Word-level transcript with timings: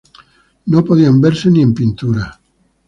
No 0.65 0.83
podían 0.83 1.21
verse 1.21 1.51
ni 1.51 1.61
en 1.61 1.75
pintura 1.75 2.39